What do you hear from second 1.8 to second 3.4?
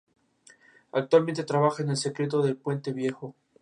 en "El secreto de Puente Viejo".